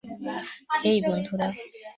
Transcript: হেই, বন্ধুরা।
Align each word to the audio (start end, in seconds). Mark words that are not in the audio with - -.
হেই, 0.81 0.97
বন্ধুরা। 1.07 1.47